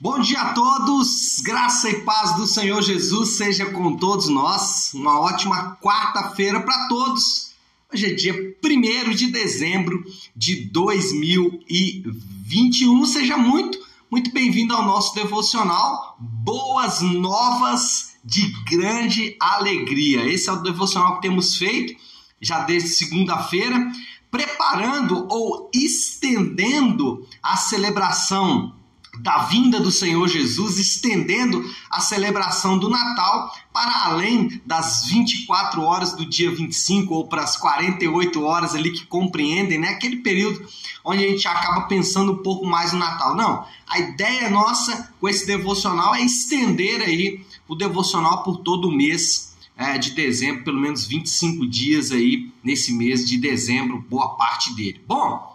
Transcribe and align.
Bom 0.00 0.18
dia 0.18 0.40
a 0.40 0.52
todos, 0.52 1.40
graça 1.40 1.88
e 1.88 2.00
paz 2.00 2.34
do 2.34 2.48
Senhor 2.48 2.82
Jesus 2.82 3.36
seja 3.36 3.66
com 3.66 3.96
todos 3.96 4.28
nós. 4.28 4.92
Uma 4.92 5.20
ótima 5.20 5.78
quarta-feira 5.80 6.60
para 6.60 6.88
todos. 6.88 7.52
Hoje 7.92 8.06
é 8.06 8.12
dia 8.12 8.56
1 8.62 9.10
de 9.14 9.28
dezembro 9.28 10.04
de 10.34 10.64
2021. 10.66 13.06
Seja 13.06 13.38
muito, 13.38 13.78
muito 14.10 14.32
bem-vindo 14.32 14.74
ao 14.74 14.84
nosso 14.84 15.14
devocional. 15.14 16.16
Boas 16.18 17.00
novas 17.00 18.16
de 18.24 18.48
grande 18.64 19.36
alegria. 19.38 20.26
Esse 20.26 20.48
é 20.48 20.52
o 20.52 20.60
devocional 20.60 21.14
que 21.16 21.22
temos 21.22 21.56
feito 21.56 21.94
já 22.40 22.64
desde 22.64 22.88
segunda-feira, 22.88 23.92
preparando 24.28 25.28
ou 25.30 25.70
estendendo 25.72 27.24
a 27.40 27.56
celebração 27.56 28.73
da 29.20 29.44
vinda 29.44 29.80
do 29.80 29.90
Senhor 29.90 30.26
Jesus, 30.28 30.78
estendendo 30.78 31.64
a 31.90 32.00
celebração 32.00 32.78
do 32.78 32.88
Natal 32.88 33.54
para 33.72 34.06
além 34.06 34.60
das 34.64 35.06
24 35.06 35.82
horas 35.82 36.14
do 36.14 36.24
dia 36.24 36.50
25 36.50 37.14
ou 37.14 37.26
para 37.26 37.42
as 37.42 37.56
48 37.56 38.42
horas 38.42 38.74
ali 38.74 38.92
que 38.92 39.06
compreendem, 39.06 39.78
né? 39.78 39.88
Aquele 39.88 40.16
período 40.16 40.66
onde 41.04 41.24
a 41.24 41.28
gente 41.28 41.46
acaba 41.46 41.82
pensando 41.82 42.32
um 42.32 42.42
pouco 42.42 42.66
mais 42.66 42.92
no 42.92 42.98
Natal. 42.98 43.36
Não, 43.36 43.64
a 43.86 43.98
ideia 43.98 44.48
nossa 44.50 45.12
com 45.20 45.28
esse 45.28 45.46
devocional 45.46 46.14
é 46.14 46.22
estender 46.22 47.00
aí 47.00 47.44
o 47.68 47.74
devocional 47.74 48.42
por 48.42 48.58
todo 48.58 48.88
o 48.88 48.92
mês 48.92 49.54
é, 49.76 49.98
de 49.98 50.12
dezembro, 50.12 50.64
pelo 50.64 50.80
menos 50.80 51.06
25 51.06 51.66
dias 51.66 52.12
aí 52.12 52.52
nesse 52.62 52.92
mês 52.92 53.26
de 53.26 53.36
dezembro, 53.38 54.04
boa 54.08 54.36
parte 54.36 54.74
dele. 54.74 55.00
Bom, 55.06 55.53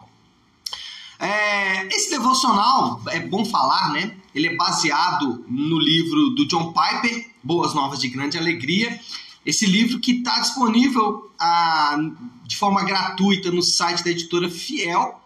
é, 1.19 1.85
esse 1.87 2.09
devocional, 2.09 3.01
é 3.07 3.19
bom 3.19 3.43
falar, 3.43 3.91
né? 3.91 4.15
Ele 4.33 4.47
é 4.47 4.55
baseado 4.55 5.43
no 5.49 5.77
livro 5.77 6.29
do 6.29 6.47
John 6.47 6.71
Piper, 6.71 7.29
Boas 7.43 7.73
Novas 7.73 7.99
de 7.99 8.07
Grande 8.07 8.37
Alegria. 8.37 8.97
Esse 9.45 9.65
livro 9.65 9.99
que 9.99 10.13
está 10.13 10.39
disponível 10.39 11.29
ah, 11.37 11.97
de 12.45 12.55
forma 12.55 12.83
gratuita 12.83 13.51
no 13.51 13.61
site 13.61 14.03
da 14.03 14.11
editora 14.11 14.49
Fiel, 14.49 15.19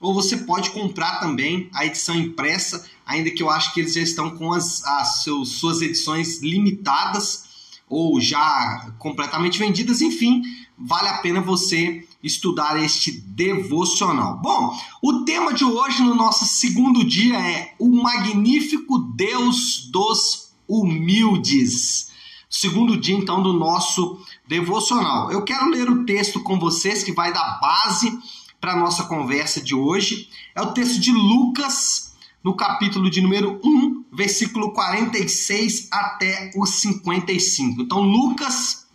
ou 0.00 0.12
você 0.12 0.38
pode 0.38 0.70
comprar 0.70 1.20
também 1.20 1.70
a 1.72 1.86
edição 1.86 2.16
impressa, 2.16 2.84
ainda 3.06 3.30
que 3.30 3.42
eu 3.42 3.48
acho 3.48 3.72
que 3.72 3.80
eles 3.80 3.94
já 3.94 4.00
estão 4.00 4.36
com 4.36 4.52
as, 4.52 4.84
as 4.84 5.22
seus, 5.22 5.60
suas 5.60 5.80
edições 5.80 6.42
limitadas 6.42 7.45
ou 7.88 8.20
já 8.20 8.92
completamente 8.98 9.58
vendidas, 9.58 10.00
enfim, 10.00 10.42
vale 10.76 11.08
a 11.08 11.18
pena 11.18 11.40
você 11.40 12.06
estudar 12.22 12.82
este 12.82 13.12
devocional. 13.12 14.38
Bom, 14.38 14.76
o 15.02 15.24
tema 15.24 15.54
de 15.54 15.64
hoje 15.64 16.02
no 16.02 16.14
nosso 16.14 16.44
segundo 16.44 17.04
dia 17.04 17.38
é 17.38 17.74
o 17.78 17.88
magnífico 17.88 18.98
Deus 18.98 19.88
dos 19.92 20.52
humildes. 20.68 22.10
Segundo 22.50 22.96
dia 22.96 23.16
então 23.16 23.42
do 23.42 23.52
nosso 23.52 24.20
devocional. 24.46 25.30
Eu 25.30 25.42
quero 25.42 25.68
ler 25.68 25.88
o 25.88 26.04
texto 26.04 26.42
com 26.42 26.58
vocês 26.58 27.02
que 27.02 27.12
vai 27.12 27.32
dar 27.32 27.58
base 27.60 28.18
para 28.60 28.72
a 28.72 28.76
nossa 28.76 29.04
conversa 29.04 29.60
de 29.60 29.74
hoje. 29.74 30.28
É 30.54 30.62
o 30.62 30.72
texto 30.72 31.00
de 31.00 31.12
Lucas, 31.12 32.14
no 32.42 32.54
capítulo 32.54 33.10
de 33.10 33.20
número 33.20 33.60
1, 33.62 33.95
versículo 34.16 34.72
46 34.72 35.88
até 35.92 36.50
o 36.56 36.64
55. 36.64 37.82
Então, 37.82 38.00
Lucas 38.00 38.86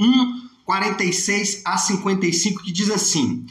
1, 0.00 0.48
46 0.64 1.62
a 1.64 1.78
55, 1.78 2.64
que 2.64 2.72
diz 2.72 2.90
assim: 2.90 3.46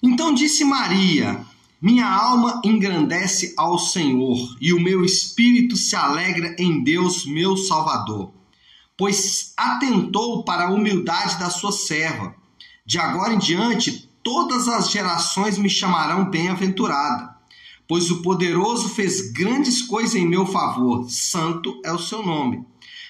Então 0.00 0.32
disse 0.32 0.64
Maria: 0.64 1.44
Minha 1.82 2.08
alma 2.08 2.62
engrandece 2.64 3.52
ao 3.56 3.78
Senhor, 3.78 4.56
e 4.60 4.72
o 4.72 4.80
meu 4.80 5.04
espírito 5.04 5.76
se 5.76 5.96
alegra 5.96 6.54
em 6.56 6.84
Deus, 6.84 7.26
meu 7.26 7.56
Salvador, 7.56 8.32
pois 8.96 9.52
atentou 9.56 10.44
para 10.44 10.66
a 10.66 10.70
humildade 10.70 11.38
da 11.38 11.50
sua 11.50 11.72
serva. 11.72 12.34
De 12.84 13.00
agora 13.00 13.34
em 13.34 13.38
diante, 13.38 14.08
todas 14.22 14.68
as 14.68 14.90
gerações 14.90 15.58
me 15.58 15.68
chamarão 15.68 16.30
bem-aventurada, 16.30 17.35
pois 17.88 18.10
o 18.10 18.22
poderoso 18.22 18.88
fez 18.88 19.30
grandes 19.30 19.82
coisas 19.82 20.14
em 20.14 20.26
meu 20.26 20.44
favor, 20.44 21.08
santo 21.08 21.80
é 21.84 21.92
o 21.92 21.98
seu 21.98 22.24
nome. 22.24 22.64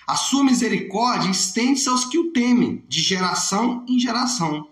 A 0.06 0.14
sua 0.14 0.44
misericórdia 0.44 1.30
estende-se 1.30 1.88
aos 1.88 2.04
que 2.04 2.18
o 2.18 2.30
temem, 2.30 2.84
de 2.88 3.00
geração 3.00 3.84
em 3.88 3.98
geração. 3.98 4.68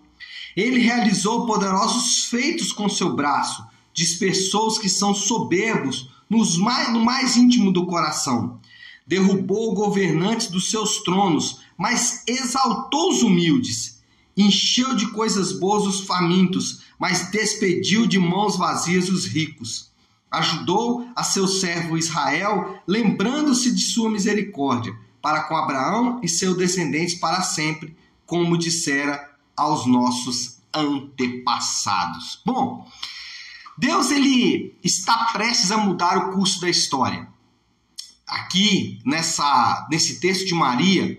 Ele 0.55 0.79
realizou 0.79 1.45
poderosos 1.45 2.25
feitos 2.25 2.71
com 2.71 2.87
seu 2.87 3.13
braço, 3.13 3.65
dispersou 3.93 4.67
os 4.67 4.77
que 4.77 4.87
são 4.87 5.13
soberbos 5.13 6.09
nos 6.29 6.57
mais, 6.57 6.93
no 6.93 7.03
mais 7.03 7.35
íntimo 7.35 7.71
do 7.71 7.85
coração. 7.85 8.59
Derrubou 9.05 9.73
governantes 9.73 10.47
dos 10.47 10.69
seus 10.69 11.03
tronos, 11.03 11.59
mas 11.77 12.23
exaltou 12.25 13.09
os 13.09 13.21
humildes. 13.21 14.01
Encheu 14.37 14.95
de 14.95 15.07
coisas 15.11 15.51
boas 15.51 15.85
os 15.85 16.01
famintos, 16.01 16.81
mas 16.97 17.29
despediu 17.29 18.07
de 18.07 18.17
mãos 18.17 18.57
vazias 18.57 19.09
os 19.09 19.25
ricos. 19.25 19.91
Ajudou 20.35 21.07
a 21.15 21.23
seu 21.23 21.47
servo 21.47 21.97
Israel, 21.97 22.81
lembrando-se 22.85 23.73
de 23.73 23.81
sua 23.81 24.09
misericórdia 24.09 24.93
para 25.21 25.43
com 25.43 25.55
Abraão 25.55 26.19
e 26.21 26.27
seus 26.27 26.57
descendentes 26.57 27.15
para 27.15 27.41
sempre, 27.41 27.95
como 28.25 28.57
dissera 28.57 29.31
aos 29.55 29.85
nossos 29.85 30.57
antepassados. 30.73 32.41
Bom, 32.45 32.85
Deus 33.77 34.11
ele 34.11 34.77
está 34.83 35.31
prestes 35.31 35.71
a 35.71 35.77
mudar 35.77 36.17
o 36.17 36.33
curso 36.33 36.59
da 36.59 36.69
história. 36.69 37.27
Aqui 38.27 38.99
nessa 39.05 39.87
nesse 39.89 40.19
texto 40.19 40.47
de 40.47 40.53
Maria, 40.53 41.17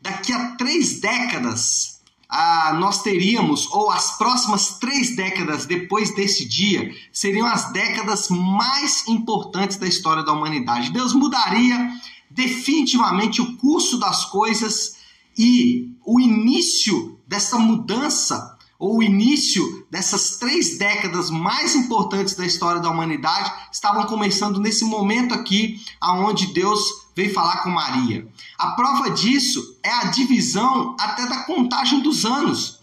daqui 0.00 0.32
a 0.32 0.56
três 0.56 1.00
décadas 1.00 1.97
ah, 2.28 2.76
nós 2.78 3.02
teríamos, 3.02 3.66
ou 3.72 3.90
as 3.90 4.18
próximas 4.18 4.78
três 4.78 5.16
décadas 5.16 5.64
depois 5.64 6.14
desse 6.14 6.46
dia, 6.46 6.94
seriam 7.10 7.46
as 7.46 7.72
décadas 7.72 8.28
mais 8.28 9.08
importantes 9.08 9.78
da 9.78 9.86
história 9.86 10.22
da 10.22 10.32
humanidade. 10.32 10.92
Deus 10.92 11.14
mudaria 11.14 11.90
definitivamente 12.30 13.40
o 13.40 13.56
curso 13.56 13.98
das 13.98 14.26
coisas 14.26 14.98
e 15.36 15.90
o 16.04 16.20
início 16.20 17.18
dessa 17.26 17.58
mudança, 17.58 18.58
ou 18.78 18.98
o 18.98 19.02
início 19.02 19.86
dessas 19.90 20.36
três 20.38 20.78
décadas 20.78 21.30
mais 21.30 21.74
importantes 21.74 22.34
da 22.34 22.46
história 22.46 22.80
da 22.80 22.90
humanidade, 22.90 23.52
estavam 23.72 24.04
começando 24.04 24.60
nesse 24.60 24.84
momento 24.84 25.34
aqui, 25.34 25.80
aonde 26.00 26.52
Deus 26.52 27.07
veio 27.18 27.34
falar 27.34 27.64
com 27.64 27.70
Maria. 27.70 28.28
A 28.56 28.68
prova 28.76 29.10
disso 29.10 29.76
é 29.82 29.90
a 29.90 30.04
divisão 30.04 30.94
até 31.00 31.26
da 31.26 31.38
contagem 31.38 31.98
dos 31.98 32.24
anos. 32.24 32.78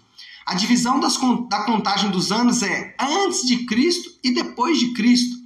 A 0.45 0.53
divisão 0.53 0.99
das, 0.99 1.17
da 1.47 1.63
contagem 1.63 2.11
dos 2.11 2.33
anos 2.33 2.61
é 2.61 2.97
antes 2.99 3.47
de 3.47 3.65
Cristo 3.65 4.09
e 4.21 4.33
depois 4.33 4.77
de 4.77 4.91
Cristo, 4.91 5.37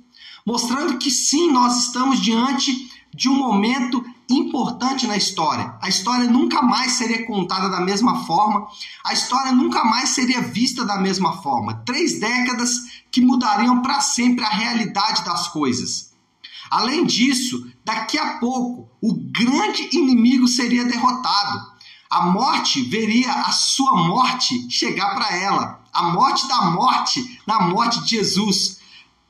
mostrando 0.44 0.98
que 0.98 1.12
sim, 1.12 1.52
nós 1.52 1.78
estamos 1.86 2.20
diante 2.20 2.90
de 3.14 3.30
um 3.30 3.36
momento 3.36 4.04
importante 4.28 5.06
na 5.06 5.16
história. 5.16 5.78
A 5.80 5.88
história 5.88 6.26
nunca 6.28 6.64
mais 6.64 6.94
seria 6.94 7.28
contada 7.28 7.70
da 7.70 7.82
mesma 7.82 8.26
forma, 8.26 8.68
a 9.06 9.14
história 9.14 9.52
nunca 9.52 9.84
mais 9.84 10.10
seria 10.10 10.42
vista 10.42 10.84
da 10.84 10.98
mesma 10.98 11.44
forma. 11.44 11.84
Três 11.86 12.20
décadas 12.20 13.04
que 13.12 13.22
mudariam 13.22 13.84
para 13.84 14.02
sempre 14.02 14.44
a 14.44 14.50
realidade 14.50 15.24
das 15.24 15.48
coisas. 15.48 16.09
Além 16.70 17.06
disso, 17.06 17.72
daqui 17.84 18.18
a 18.18 18.38
pouco, 18.38 18.90
o 19.02 19.14
grande 19.14 19.90
inimigo 19.92 20.48
seria 20.48 20.86
derrotado. 20.86 21.72
A 22.10 22.26
morte 22.26 22.82
veria 22.82 23.32
a 23.32 23.52
sua 23.52 23.96
morte 24.08 24.70
chegar 24.70 25.16
para 25.16 25.36
ela. 25.36 25.84
A 25.94 26.12
morte 26.12 26.48
da 26.48 26.72
morte 26.72 27.40
na 27.46 27.62
morte 27.62 28.04
de 28.04 28.10
Jesus. 28.18 28.80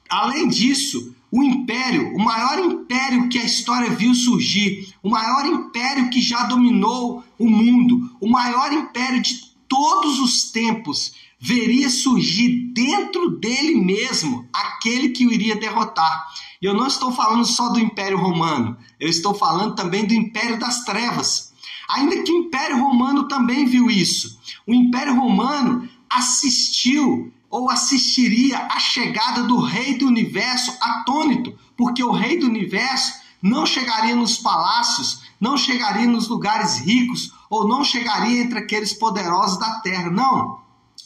Além 0.09 0.47
disso, 0.47 1.15
o 1.31 1.43
império, 1.43 2.15
o 2.15 2.19
maior 2.19 2.59
império 2.59 3.29
que 3.29 3.37
a 3.37 3.43
história 3.43 3.89
viu 3.91 4.15
surgir, 4.15 4.93
o 5.03 5.09
maior 5.09 5.45
império 5.45 6.09
que 6.09 6.21
já 6.21 6.43
dominou 6.45 7.23
o 7.37 7.47
mundo, 7.49 8.15
o 8.19 8.27
maior 8.27 8.73
império 8.73 9.21
de 9.21 9.49
todos 9.67 10.19
os 10.19 10.51
tempos, 10.51 11.13
veria 11.39 11.89
surgir 11.89 12.71
dentro 12.73 13.29
dele 13.39 13.75
mesmo 13.75 14.47
aquele 14.51 15.09
que 15.09 15.27
o 15.27 15.31
iria 15.31 15.55
derrotar. 15.55 16.27
E 16.61 16.65
eu 16.65 16.73
não 16.73 16.87
estou 16.87 17.11
falando 17.11 17.45
só 17.45 17.69
do 17.69 17.79
Império 17.79 18.17
Romano, 18.17 18.77
eu 18.99 19.07
estou 19.07 19.33
falando 19.33 19.75
também 19.75 20.05
do 20.05 20.13
Império 20.13 20.59
das 20.59 20.83
Trevas. 20.83 21.53
Ainda 21.89 22.21
que 22.21 22.31
o 22.31 22.37
Império 22.37 22.79
Romano 22.79 23.27
também 23.27 23.65
viu 23.65 23.89
isso. 23.89 24.39
O 24.67 24.73
Império 24.73 25.15
Romano 25.15 25.87
assistiu 26.09 27.31
ou 27.49 27.69
assistiria 27.69 28.67
à 28.69 28.79
chegada 28.79 29.43
do 29.43 29.59
Rei 29.59 29.97
do 29.97 30.05
Universo 30.05 30.71
atônito, 30.79 31.57
porque 31.75 32.03
o 32.03 32.11
Rei 32.11 32.37
do 32.37 32.45
Universo 32.45 33.13
não 33.41 33.65
chegaria 33.65 34.15
nos 34.15 34.37
palácios, 34.37 35.21
não 35.39 35.57
chegaria 35.57 36.05
nos 36.05 36.27
lugares 36.27 36.77
ricos, 36.77 37.33
ou 37.49 37.67
não 37.67 37.83
chegaria 37.83 38.41
entre 38.41 38.59
aqueles 38.59 38.93
poderosos 38.93 39.57
da 39.57 39.79
terra. 39.79 40.11
Não. 40.11 40.59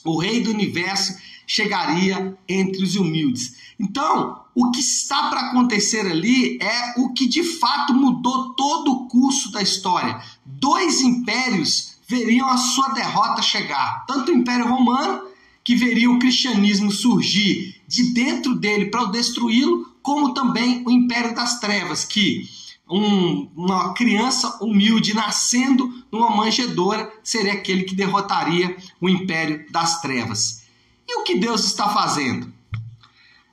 O 0.04 0.20
Rei 0.20 0.42
do 0.42 0.50
Universo 0.50 1.16
chegaria 1.45 2.38
entre 2.48 2.84
os 2.84 2.95
humildes. 2.95 3.56
Então, 3.80 4.42
o 4.56 4.72
que 4.72 4.80
está 4.80 5.30
para 5.30 5.50
acontecer 5.50 6.06
ali 6.06 6.57
é 6.62 7.00
o 7.00 7.13
que 7.13 7.28
de 7.28 7.44
fato 7.44 7.94
mudou 7.94 8.54
todo 8.54 8.92
o 8.92 9.07
curso 9.07 9.51
da 9.51 9.62
história. 9.62 10.22
Dois 10.45 11.01
impérios 11.01 11.94
veriam 12.07 12.48
a 12.48 12.57
sua 12.57 12.90
derrota 12.90 13.42
chegar, 13.42 14.06
tanto 14.06 14.31
o 14.31 14.36
Império 14.36 14.68
Romano, 14.68 15.24
que 15.63 15.75
veria 15.75 16.12
o 16.12 16.19
cristianismo 16.19 16.92
surgir 16.92 17.81
de 17.88 18.13
dentro 18.13 18.56
dele 18.56 18.88
para 18.88 19.06
destruí-lo, 19.06 19.94
como 20.01 20.34
também 20.34 20.84
o 20.86 20.92
Império 20.92 21.34
das 21.34 21.60
Trevas, 21.60 22.04
que 22.04 22.50
um, 22.90 23.50
uma 23.56 23.94
criança 23.94 24.57
humilde 24.62 25.13
nascendo 25.13 25.90
numa 26.12 26.36
manjedoura 26.36 27.12
seria 27.24 27.54
aquele 27.54 27.84
que 27.84 27.95
derrotaria 27.95 28.75
o 29.00 29.07
Império 29.07 29.66
das 29.72 30.01
Trevas. 30.01 30.62
E 31.08 31.20
o 31.20 31.24
que 31.24 31.36
Deus 31.36 31.66
está 31.66 31.90
fazendo? 31.90 32.52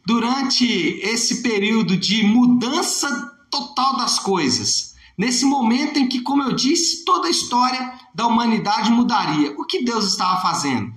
Durante 0.07 0.65
esse 1.03 1.43
período 1.43 1.97
de 1.97 2.23
mudança 2.23 3.39
total 3.51 3.97
das 3.97 4.19
coisas, 4.19 4.95
nesse 5.17 5.45
momento 5.45 5.99
em 5.99 6.09
que, 6.09 6.21
como 6.21 6.43
eu 6.43 6.53
disse, 6.53 7.05
toda 7.05 7.29
a 7.29 7.31
história 7.31 7.93
da 8.15 8.27
humanidade 8.27 8.91
mudaria, 8.91 9.55
o 9.59 9.65
que 9.65 9.85
Deus 9.85 10.07
estava 10.07 10.41
fazendo? 10.41 10.95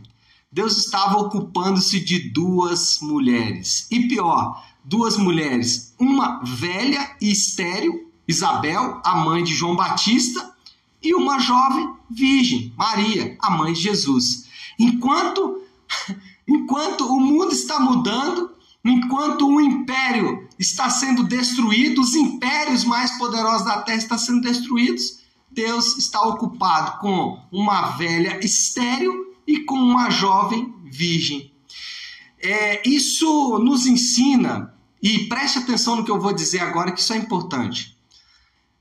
Deus 0.52 0.78
estava 0.78 1.18
ocupando-se 1.18 2.00
de 2.00 2.30
duas 2.30 3.00
mulheres. 3.02 3.88
E 3.90 4.08
pior, 4.08 4.64
duas 4.84 5.18
mulheres, 5.18 5.96
uma 6.00 6.42
velha 6.44 7.16
e 7.20 7.32
estéril, 7.32 8.12
Isabel, 8.28 9.02
a 9.04 9.16
mãe 9.16 9.44
de 9.44 9.54
João 9.54 9.76
Batista, 9.76 10.54
e 11.02 11.14
uma 11.14 11.40
jovem 11.40 11.94
virgem, 12.10 12.74
Maria, 12.78 13.36
a 13.42 13.50
mãe 13.50 13.74
de 13.74 13.82
Jesus. 13.82 14.46
Enquanto 14.80 15.63
enquanto 16.48 17.06
o 17.06 17.20
mundo 17.20 17.54
está 17.54 17.80
mudando, 17.80 18.52
enquanto 18.84 19.48
o 19.48 19.62
império 19.62 20.48
está 20.60 20.90
sendo 20.90 21.24
destruído, 21.24 22.02
os 22.02 22.16
impérios 22.16 22.84
mais 22.84 23.18
poderosos 23.18 23.66
da 23.66 23.82
terra 23.82 23.98
estão 23.98 24.18
sendo 24.18 24.42
destruídos, 24.42 25.20
Deus 25.50 25.98
está 25.98 26.22
ocupado 26.22 27.00
com 27.00 27.40
uma 27.52 27.92
velha 27.92 28.44
estéril 28.44 29.36
e 29.46 29.60
com 29.60 29.76
uma 29.76 30.10
jovem 30.10 30.74
virgem. 30.86 31.52
É, 32.42 32.88
isso 32.88 33.60
nos 33.60 33.86
ensina, 33.86 34.74
e 35.02 35.28
preste 35.28 35.60
atenção 35.60 35.96
no 35.96 36.04
que 36.04 36.12
eu 36.12 36.20
vou 36.20 36.34
dizer 36.34 36.60
agora, 36.60 36.92
que 36.92 37.00
isso 37.00 37.14
é 37.14 37.18
importante. 37.18 37.98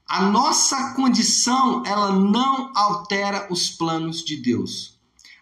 A 0.09 0.23
nossa 0.23 0.93
condição, 0.95 1.83
ela 1.87 2.13
não 2.13 2.73
altera 2.75 3.47
os 3.51 3.71
planos 3.71 4.25
de 4.25 4.37
Deus. 4.37 4.92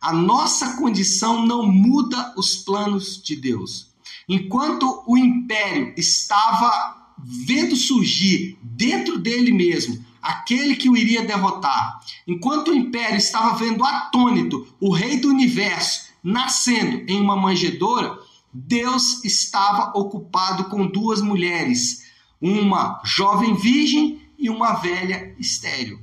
A 0.01 0.13
nossa 0.15 0.77
condição 0.77 1.45
não 1.45 1.67
muda 1.67 2.33
os 2.37 2.57
planos 2.57 3.23
de 3.23 3.37
Deus. 3.37 3.91
Enquanto 4.27 5.03
o 5.07 5.19
império 5.19 5.93
estava 5.97 6.97
vendo 7.23 7.77
surgir 7.77 8.59
dentro 8.63 9.19
dele 9.19 9.53
mesmo 9.53 10.03
aquele 10.23 10.77
que 10.77 10.89
o 10.89 10.97
iria 10.97 11.25
derrotar. 11.25 12.01
Enquanto 12.27 12.69
o 12.69 12.75
império 12.75 13.17
estava 13.17 13.57
vendo 13.57 13.85
atônito 13.85 14.67
o 14.81 14.91
rei 14.91 15.21
do 15.21 15.29
universo 15.29 16.09
nascendo 16.23 17.05
em 17.07 17.21
uma 17.21 17.37
manjedoura, 17.37 18.19
Deus 18.53 19.25
estava 19.25 19.93
ocupado 19.99 20.65
com 20.65 20.87
duas 20.87 21.21
mulheres, 21.21 22.05
uma 22.41 23.01
jovem 23.05 23.55
virgem 23.55 24.21
e 24.39 24.49
uma 24.49 24.73
velha 24.73 25.35
estéril. 25.39 26.01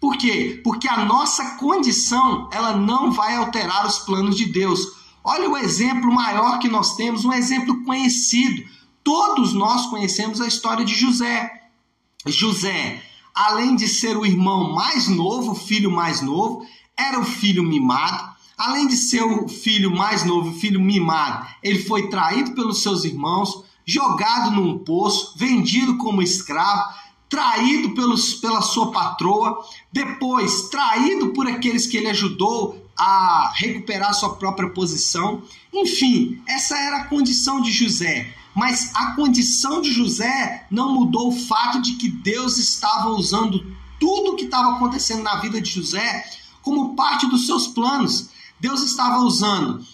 Por 0.00 0.16
quê? 0.16 0.60
Porque 0.64 0.88
a 0.88 1.04
nossa 1.04 1.56
condição, 1.56 2.48
ela 2.50 2.76
não 2.76 3.12
vai 3.12 3.36
alterar 3.36 3.86
os 3.86 3.98
planos 3.98 4.36
de 4.36 4.46
Deus. 4.46 4.80
Olha 5.22 5.50
o 5.50 5.56
exemplo 5.56 6.10
maior 6.10 6.58
que 6.58 6.68
nós 6.68 6.96
temos, 6.96 7.24
um 7.24 7.32
exemplo 7.32 7.84
conhecido. 7.84 8.64
Todos 9.04 9.52
nós 9.52 9.86
conhecemos 9.86 10.40
a 10.40 10.46
história 10.46 10.84
de 10.84 10.94
José. 10.94 11.50
José 12.26 13.02
além 13.34 13.76
de 13.76 13.88
ser 13.88 14.16
o 14.16 14.26
irmão 14.26 14.74
mais 14.74 15.08
novo, 15.08 15.52
o 15.52 15.54
filho 15.54 15.90
mais 15.90 16.20
novo, 16.20 16.66
era 16.96 17.18
o 17.18 17.24
filho 17.24 17.62
mimado. 17.62 18.30
Além 18.56 18.86
de 18.86 18.96
ser 18.96 19.22
o 19.22 19.48
filho 19.48 19.90
mais 19.90 20.24
novo, 20.24 20.50
o 20.50 20.60
filho 20.60 20.80
mimado, 20.80 21.46
ele 21.62 21.82
foi 21.82 22.08
traído 22.08 22.52
pelos 22.52 22.82
seus 22.82 23.04
irmãos, 23.04 23.64
jogado 23.86 24.50
num 24.50 24.78
poço, 24.78 25.32
vendido 25.36 25.96
como 25.96 26.20
escravo, 26.20 26.92
traído 27.30 27.94
pelos, 27.94 28.34
pela 28.34 28.60
sua 28.60 28.90
patroa, 28.90 29.64
depois 29.92 30.68
traído 30.68 31.28
por 31.28 31.46
aqueles 31.46 31.86
que 31.86 31.96
ele 31.96 32.08
ajudou 32.08 32.84
a 32.98 33.52
recuperar 33.54 34.12
sua 34.12 34.34
própria 34.34 34.68
posição. 34.68 35.42
Enfim, 35.72 36.42
essa 36.46 36.76
era 36.76 36.98
a 36.98 37.04
condição 37.04 37.62
de 37.62 37.70
José. 37.70 38.34
Mas 38.54 38.90
a 38.96 39.12
condição 39.12 39.80
de 39.80 39.92
José 39.92 40.66
não 40.70 40.92
mudou 40.92 41.28
o 41.28 41.40
fato 41.46 41.80
de 41.80 41.94
que 41.94 42.08
Deus 42.08 42.58
estava 42.58 43.10
usando 43.10 43.64
tudo 44.00 44.32
o 44.32 44.36
que 44.36 44.46
estava 44.46 44.74
acontecendo 44.74 45.22
na 45.22 45.36
vida 45.36 45.60
de 45.60 45.70
José 45.70 46.24
como 46.62 46.96
parte 46.96 47.26
dos 47.28 47.46
seus 47.46 47.68
planos. 47.68 48.30
Deus 48.58 48.82
estava 48.82 49.20
usando 49.20 49.84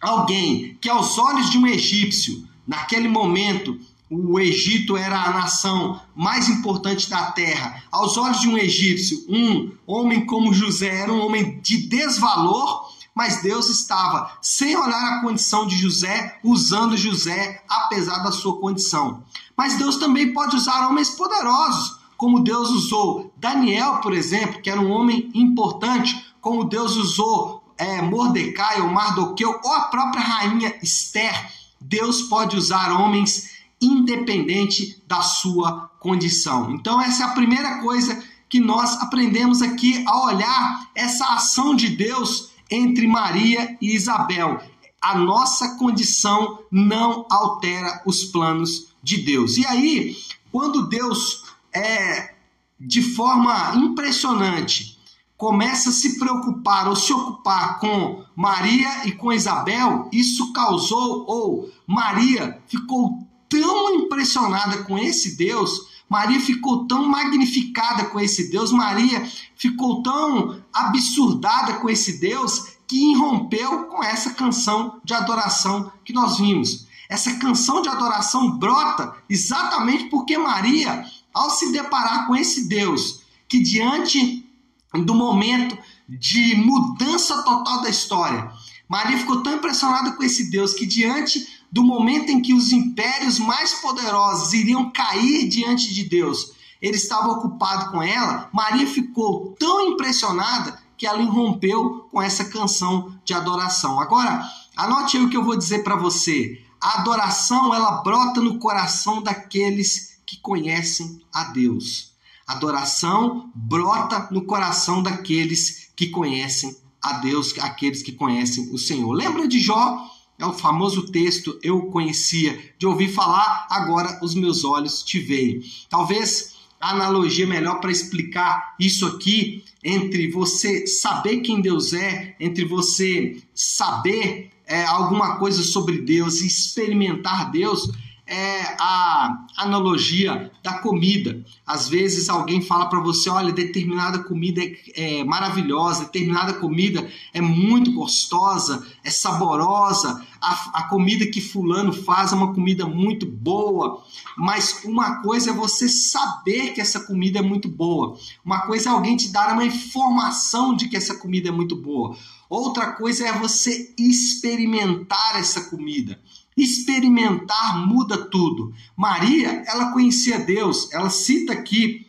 alguém 0.00 0.76
que, 0.80 0.88
aos 0.88 1.18
olhos 1.18 1.50
de 1.50 1.58
um 1.58 1.66
egípcio, 1.66 2.48
naquele 2.66 3.08
momento, 3.08 3.78
o 4.12 4.38
Egito 4.38 4.96
era 4.96 5.22
a 5.22 5.30
nação 5.30 6.00
mais 6.14 6.48
importante 6.48 7.08
da 7.08 7.32
terra. 7.32 7.82
Aos 7.90 8.18
olhos 8.18 8.40
de 8.40 8.48
um 8.48 8.58
egípcio, 8.58 9.24
um 9.28 9.72
homem 9.86 10.26
como 10.26 10.52
José 10.52 11.00
era 11.00 11.12
um 11.12 11.24
homem 11.24 11.60
de 11.60 11.88
desvalor 11.88 12.92
mas 13.14 13.42
Deus 13.42 13.68
estava, 13.68 14.38
sem 14.40 14.74
olhar 14.74 15.18
a 15.18 15.20
condição 15.20 15.66
de 15.66 15.76
José, 15.76 16.38
usando 16.42 16.96
José 16.96 17.62
apesar 17.68 18.20
da 18.20 18.32
sua 18.32 18.58
condição. 18.58 19.22
Mas 19.56 19.76
Deus 19.76 19.96
também 19.96 20.32
pode 20.32 20.56
usar 20.56 20.88
homens 20.88 21.10
poderosos, 21.10 21.98
como 22.16 22.42
Deus 22.42 22.70
usou 22.70 23.32
Daniel, 23.36 23.96
por 23.96 24.14
exemplo, 24.14 24.62
que 24.62 24.70
era 24.70 24.80
um 24.80 24.90
homem 24.90 25.30
importante, 25.34 26.32
como 26.40 26.64
Deus 26.64 26.96
usou 26.96 27.62
é, 27.76 28.00
Mordecai 28.00 28.80
ou 28.80 28.88
Mardoqueu, 28.88 29.60
ou 29.62 29.72
a 29.72 29.82
própria 29.82 30.22
rainha 30.22 30.74
Esther. 30.82 31.52
Deus 31.80 32.22
pode 32.22 32.56
usar 32.56 32.92
homens 32.92 33.51
independente 33.82 35.02
da 35.06 35.20
sua 35.22 35.90
condição. 35.98 36.70
Então, 36.72 37.00
essa 37.00 37.24
é 37.24 37.26
a 37.26 37.32
primeira 37.32 37.80
coisa 37.80 38.22
que 38.48 38.60
nós 38.60 39.00
aprendemos 39.00 39.62
aqui 39.62 40.04
ao 40.06 40.26
olhar 40.26 40.90
essa 40.94 41.34
ação 41.34 41.74
de 41.74 41.88
Deus 41.88 42.50
entre 42.70 43.06
Maria 43.06 43.76
e 43.80 43.94
Isabel. 43.94 44.60
A 45.00 45.18
nossa 45.18 45.76
condição 45.76 46.60
não 46.70 47.26
altera 47.30 48.02
os 48.06 48.24
planos 48.24 48.94
de 49.02 49.18
Deus. 49.18 49.56
E 49.56 49.66
aí, 49.66 50.16
quando 50.50 50.88
Deus 50.88 51.42
é 51.74 52.34
de 52.78 53.02
forma 53.02 53.74
impressionante 53.76 54.98
começa 55.42 55.88
a 55.88 55.92
se 55.92 56.20
preocupar 56.20 56.86
ou 56.86 56.94
se 56.94 57.12
ocupar 57.12 57.80
com 57.80 58.22
Maria 58.36 59.08
e 59.08 59.10
com 59.10 59.32
Isabel, 59.32 60.08
isso 60.12 60.52
causou 60.52 61.24
ou 61.26 61.68
Maria 61.84 62.62
ficou 62.68 63.26
tão 63.60 63.94
impressionada 63.96 64.84
com 64.84 64.98
esse 64.98 65.36
Deus 65.36 65.92
Maria 66.12 66.38
ficou 66.40 66.86
tão 66.86 67.08
magnificada 67.08 68.04
com 68.04 68.20
esse 68.20 68.50
Deus, 68.50 68.70
Maria 68.70 69.26
ficou 69.56 70.02
tão 70.02 70.62
absurdada 70.70 71.78
com 71.78 71.88
esse 71.88 72.20
Deus 72.20 72.76
que 72.86 73.12
irrompeu 73.12 73.84
com 73.86 74.04
essa 74.04 74.34
canção 74.34 75.00
de 75.02 75.14
adoração 75.14 75.90
que 76.04 76.12
nós 76.12 76.36
vimos. 76.36 76.86
Essa 77.08 77.38
canção 77.38 77.80
de 77.80 77.88
adoração 77.88 78.58
brota 78.58 79.16
exatamente 79.26 80.10
porque 80.10 80.36
Maria, 80.36 81.02
ao 81.32 81.48
se 81.48 81.72
deparar 81.72 82.26
com 82.26 82.36
esse 82.36 82.68
Deus, 82.68 83.22
que 83.48 83.62
diante 83.62 84.46
do 84.92 85.14
momento 85.14 85.78
de 86.06 86.54
mudança 86.56 87.42
total 87.42 87.80
da 87.80 87.88
história, 87.88 88.52
Maria 88.86 89.16
ficou 89.16 89.42
tão 89.42 89.54
impressionada 89.54 90.12
com 90.12 90.22
esse 90.22 90.50
Deus 90.50 90.74
que 90.74 90.84
diante 90.84 91.61
do 91.72 91.82
momento 91.82 92.30
em 92.30 92.42
que 92.42 92.52
os 92.52 92.70
impérios 92.70 93.38
mais 93.38 93.72
poderosos 93.80 94.52
iriam 94.52 94.90
cair 94.90 95.48
diante 95.48 95.94
de 95.94 96.04
Deus, 96.04 96.52
ele 96.82 96.96
estava 96.96 97.30
ocupado 97.30 97.90
com 97.90 98.02
ela, 98.02 98.50
Maria 98.52 98.86
ficou 98.86 99.56
tão 99.58 99.80
impressionada 99.88 100.78
que 100.98 101.06
ela 101.06 101.22
irrompeu 101.22 102.06
com 102.12 102.20
essa 102.20 102.44
canção 102.44 103.18
de 103.24 103.32
adoração. 103.32 103.98
Agora, 103.98 104.46
anote 104.76 105.16
aí 105.16 105.24
o 105.24 105.30
que 105.30 105.36
eu 105.36 105.44
vou 105.44 105.56
dizer 105.56 105.82
para 105.82 105.96
você. 105.96 106.62
A 106.78 107.00
adoração, 107.00 107.74
ela 107.74 108.02
brota 108.02 108.40
no 108.40 108.58
coração 108.58 109.22
daqueles 109.22 110.18
que 110.26 110.36
conhecem 110.36 111.22
a 111.32 111.44
Deus. 111.44 112.12
Adoração 112.46 113.50
brota 113.54 114.28
no 114.30 114.44
coração 114.44 115.02
daqueles 115.02 115.90
que 115.96 116.08
conhecem 116.08 116.76
a 117.00 117.14
Deus, 117.14 117.56
aqueles 117.58 118.02
que 118.02 118.12
conhecem 118.12 118.70
o 118.72 118.78
Senhor. 118.78 119.12
Lembra 119.12 119.48
de 119.48 119.58
Jó? 119.58 120.11
É 120.42 120.44
o 120.44 120.52
famoso 120.52 121.06
texto 121.06 121.56
eu 121.62 121.82
conhecia, 121.82 122.58
de 122.76 122.84
ouvir 122.84 123.06
falar, 123.12 123.68
agora 123.70 124.18
os 124.20 124.34
meus 124.34 124.64
olhos 124.64 125.00
te 125.04 125.20
veem. 125.20 125.62
Talvez 125.88 126.54
a 126.80 126.90
analogia 126.90 127.46
melhor 127.46 127.78
para 127.80 127.92
explicar 127.92 128.74
isso 128.76 129.06
aqui, 129.06 129.62
entre 129.84 130.28
você 130.32 130.84
saber 130.84 131.42
quem 131.42 131.60
Deus 131.60 131.92
é, 131.92 132.34
entre 132.40 132.64
você 132.64 133.40
saber 133.54 134.50
é, 134.66 134.82
alguma 134.84 135.36
coisa 135.36 135.62
sobre 135.62 135.98
Deus 135.98 136.40
e 136.40 136.48
experimentar 136.48 137.52
Deus, 137.52 137.92
é 138.26 138.62
a 138.78 139.46
analogia 139.56 140.50
da 140.62 140.78
comida. 140.78 141.44
Às 141.66 141.88
vezes 141.88 142.28
alguém 142.28 142.62
fala 142.62 142.86
para 142.86 143.00
você, 143.00 143.28
olha, 143.28 143.52
determinada 143.52 144.20
comida 144.20 144.62
é, 144.62 145.20
é, 145.20 145.24
maravilhosa, 145.24 146.04
determinada 146.04 146.54
comida 146.54 147.06
é 147.34 147.40
muito 147.40 147.92
gostosa, 147.92 148.86
é 149.04 149.10
saborosa, 149.10 150.24
a, 150.40 150.80
a 150.80 150.82
comida 150.88 151.26
que 151.26 151.40
fulano 151.40 151.92
faz 151.92 152.32
é 152.32 152.34
uma 152.34 152.54
comida 152.54 152.86
muito 152.86 153.26
boa. 153.26 154.02
Mas 154.36 154.82
uma 154.84 155.22
coisa 155.22 155.50
é 155.50 155.54
você 155.54 155.88
saber 155.88 156.72
que 156.72 156.80
essa 156.80 157.00
comida 157.00 157.38
é 157.38 157.42
muito 157.42 157.68
boa. 157.68 158.16
Uma 158.44 158.62
coisa 158.62 158.88
é 158.88 158.92
alguém 158.92 159.16
te 159.16 159.28
dar 159.28 159.52
uma 159.52 159.64
informação 159.64 160.74
de 160.74 160.88
que 160.88 160.96
essa 160.96 161.16
comida 161.16 161.48
é 161.48 161.52
muito 161.52 161.76
boa. 161.76 162.16
Outra 162.48 162.92
coisa 162.92 163.26
é 163.26 163.32
você 163.32 163.94
experimentar 163.98 165.36
essa 165.36 165.70
comida. 165.70 166.20
Experimentar 166.56 167.86
muda 167.86 168.16
tudo. 168.16 168.72
Maria, 168.96 169.62
ela 169.66 169.92
conhecia 169.92 170.38
Deus. 170.38 170.90
Ela 170.92 171.10
cita 171.10 171.52
aqui 171.52 172.06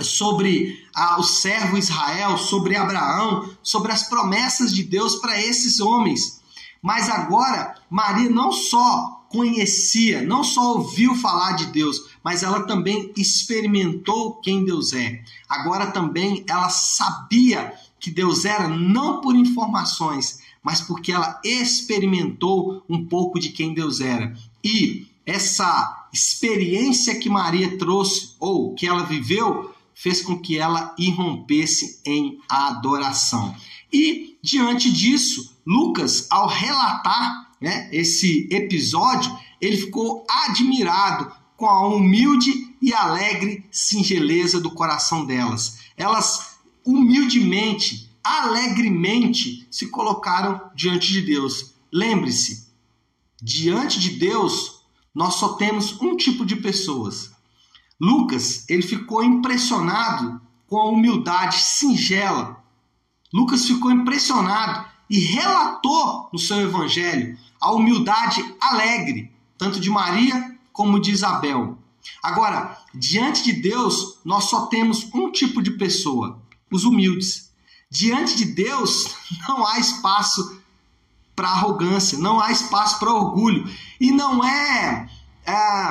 sobre 0.00 0.84
ah, 0.94 1.18
o 1.18 1.22
servo 1.22 1.76
Israel, 1.76 2.36
sobre 2.38 2.76
Abraão, 2.76 3.50
sobre 3.62 3.92
as 3.92 4.04
promessas 4.04 4.72
de 4.72 4.82
Deus 4.82 5.16
para 5.16 5.40
esses 5.40 5.80
homens. 5.80 6.40
Mas 6.82 7.08
agora, 7.08 7.74
Maria 7.90 8.30
não 8.30 8.52
só 8.52 9.26
conhecia, 9.28 10.22
não 10.22 10.42
só 10.42 10.76
ouviu 10.76 11.14
falar 11.14 11.52
de 11.52 11.66
Deus, 11.66 12.10
mas 12.22 12.42
ela 12.42 12.62
também 12.62 13.12
experimentou 13.16 14.36
quem 14.40 14.64
Deus 14.64 14.92
é. 14.92 15.22
Agora 15.48 15.88
também 15.88 16.44
ela 16.48 16.70
sabia 16.70 17.74
que 18.00 18.10
Deus 18.10 18.44
era 18.44 18.68
não 18.68 19.20
por 19.20 19.34
informações, 19.34 20.40
mas 20.68 20.82
porque 20.82 21.10
ela 21.10 21.40
experimentou 21.42 22.84
um 22.86 23.06
pouco 23.06 23.40
de 23.40 23.48
quem 23.48 23.72
Deus 23.72 24.02
era. 24.02 24.36
E 24.62 25.06
essa 25.24 26.06
experiência 26.12 27.18
que 27.18 27.30
Maria 27.30 27.78
trouxe, 27.78 28.34
ou 28.38 28.74
que 28.74 28.86
ela 28.86 29.04
viveu, 29.04 29.74
fez 29.94 30.20
com 30.20 30.38
que 30.38 30.58
ela 30.58 30.94
irrompesse 30.98 32.02
em 32.04 32.38
adoração. 32.46 33.56
E 33.90 34.36
diante 34.42 34.92
disso, 34.92 35.56
Lucas, 35.66 36.26
ao 36.28 36.46
relatar 36.46 37.50
né, 37.58 37.88
esse 37.90 38.46
episódio, 38.52 39.34
ele 39.58 39.78
ficou 39.78 40.26
admirado 40.28 41.32
com 41.56 41.64
a 41.64 41.88
humilde 41.88 42.76
e 42.82 42.92
alegre 42.92 43.64
singeleza 43.70 44.60
do 44.60 44.72
coração 44.72 45.24
delas. 45.24 45.78
Elas 45.96 46.58
humildemente 46.84 48.07
alegremente 48.28 49.66
se 49.70 49.88
colocaram 49.88 50.70
diante 50.74 51.10
de 51.10 51.22
Deus. 51.22 51.74
Lembre-se, 51.90 52.68
diante 53.42 53.98
de 53.98 54.10
Deus, 54.18 54.82
nós 55.14 55.34
só 55.34 55.54
temos 55.54 56.00
um 56.02 56.14
tipo 56.16 56.44
de 56.44 56.56
pessoas. 56.56 57.32
Lucas, 57.98 58.68
ele 58.68 58.82
ficou 58.82 59.24
impressionado 59.24 60.40
com 60.66 60.76
a 60.76 60.88
humildade 60.90 61.56
singela. 61.56 62.62
Lucas 63.32 63.66
ficou 63.66 63.90
impressionado 63.90 64.86
e 65.08 65.18
relatou 65.18 66.28
no 66.30 66.38
seu 66.38 66.60
evangelho 66.60 67.36
a 67.60 67.72
humildade 67.72 68.44
alegre, 68.60 69.32
tanto 69.56 69.80
de 69.80 69.88
Maria 69.88 70.56
como 70.70 71.00
de 71.00 71.10
Isabel. 71.10 71.78
Agora, 72.22 72.78
diante 72.94 73.42
de 73.42 73.52
Deus, 73.54 74.18
nós 74.24 74.44
só 74.44 74.66
temos 74.66 75.12
um 75.14 75.32
tipo 75.32 75.62
de 75.62 75.72
pessoa: 75.72 76.40
os 76.70 76.84
humildes. 76.84 77.47
Diante 77.90 78.36
de 78.36 78.44
Deus 78.44 79.14
não 79.48 79.66
há 79.66 79.78
espaço 79.78 80.58
para 81.34 81.48
arrogância, 81.48 82.18
não 82.18 82.40
há 82.40 82.50
espaço 82.50 82.98
para 82.98 83.14
orgulho. 83.14 83.64
E 84.00 84.10
não 84.10 84.44
é, 84.44 85.08
é 85.46 85.88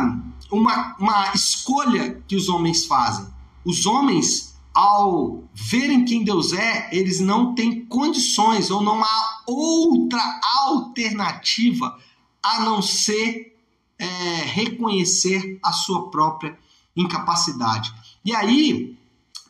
uma, 0.51 0.95
uma 0.99 1.31
escolha 1.33 2.21
que 2.27 2.35
os 2.35 2.49
homens 2.49 2.85
fazem. 2.85 3.25
Os 3.63 3.85
homens, 3.85 4.55
ao 4.73 5.43
verem 5.53 6.05
quem 6.05 6.23
Deus 6.23 6.53
é, 6.53 6.89
eles 6.91 7.19
não 7.19 7.55
têm 7.55 7.85
condições 7.85 8.69
ou 8.69 8.81
não 8.81 9.03
há 9.03 9.43
outra 9.47 10.39
alternativa 10.65 11.97
a 12.43 12.61
não 12.61 12.81
ser 12.81 13.57
é, 13.97 14.05
reconhecer 14.45 15.59
a 15.63 15.71
sua 15.71 16.09
própria 16.09 16.57
incapacidade. 16.95 17.93
E 18.23 18.35
aí, 18.35 18.97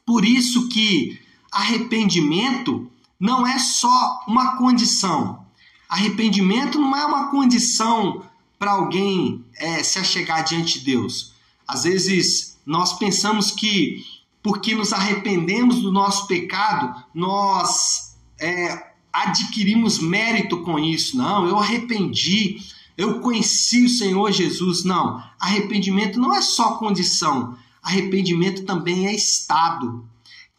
por 0.06 0.24
isso 0.24 0.70
que 0.70 1.20
arrependimento 1.58 2.88
não 3.20 3.46
é 3.46 3.58
só 3.58 4.24
uma 4.28 4.58
condição. 4.58 5.44
Arrependimento 5.90 6.80
não 6.80 6.96
é 6.96 7.04
uma 7.04 7.32
condição 7.32 8.24
para 8.60 8.72
alguém 8.72 9.44
é, 9.56 9.82
se 9.82 9.98
achegar 9.98 10.44
diante 10.44 10.80
de 10.80 10.86
Deus. 10.86 11.34
Às 11.68 11.84
vezes 11.84 12.60
nós 12.64 12.94
pensamos 12.94 13.52
que 13.52 14.06
porque 14.44 14.76
nos 14.76 14.94
arrependemos 14.94 15.82
do 15.82 15.92
nosso 15.92 16.28
pecado, 16.28 17.04
nós 17.14 18.16
é, 18.40 18.92
adquirimos 19.12 20.00
mérito 20.00 20.62
com 20.62 20.78
isso. 20.78 21.18
Não, 21.18 21.48
eu 21.48 21.58
arrependi, 21.58 22.62
eu 22.96 23.20
conheci 23.20 23.84
o 23.84 23.90
Senhor 23.90 24.32
Jesus. 24.32 24.84
Não, 24.84 25.22
arrependimento 25.40 26.20
não 26.20 26.34
é 26.34 26.42
só 26.42 26.76
condição, 26.76 27.58
arrependimento 27.82 28.64
também 28.64 29.08
é 29.08 29.16
estado 29.16 30.08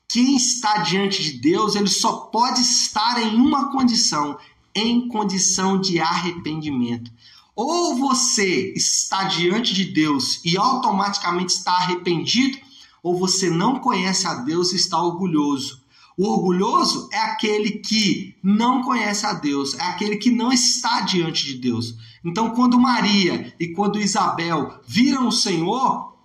quem 0.08 0.36
está 0.36 0.78
diante 0.78 1.22
de 1.22 1.32
Deus, 1.34 1.76
ele 1.76 1.88
só 1.88 2.12
pode 2.12 2.62
estar 2.62 3.20
em 3.22 3.36
uma 3.36 3.70
condição, 3.70 4.38
em 4.74 5.06
condição 5.06 5.78
de 5.78 6.00
arrependimento. 6.00 7.10
Ou 7.54 7.96
você 7.96 8.72
está 8.74 9.24
diante 9.24 9.74
de 9.74 9.84
Deus 9.84 10.40
e 10.44 10.56
automaticamente 10.56 11.52
está 11.52 11.72
arrependido, 11.72 12.58
ou 13.02 13.18
você 13.18 13.50
não 13.50 13.80
conhece 13.80 14.26
a 14.26 14.34
Deus 14.36 14.72
e 14.72 14.76
está 14.76 15.00
orgulhoso. 15.00 15.82
O 16.16 16.26
orgulhoso 16.26 17.08
é 17.12 17.18
aquele 17.18 17.72
que 17.72 18.34
não 18.42 18.82
conhece 18.82 19.26
a 19.26 19.34
Deus, 19.34 19.74
é 19.74 19.82
aquele 19.82 20.16
que 20.16 20.30
não 20.30 20.50
está 20.50 21.02
diante 21.02 21.44
de 21.44 21.58
Deus. 21.58 21.94
Então, 22.24 22.50
quando 22.50 22.80
Maria 22.80 23.54
e 23.60 23.68
quando 23.68 24.00
Isabel 24.00 24.80
viram 24.86 25.28
o 25.28 25.32
Senhor, 25.32 26.16